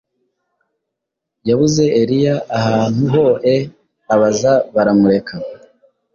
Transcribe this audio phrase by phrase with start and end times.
[1.49, 3.55] yabuze Eliya, ahantu hoe
[4.13, 5.33] abaza baramureka